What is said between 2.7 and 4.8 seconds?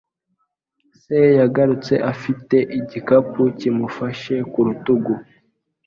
igikapu kimufashe ku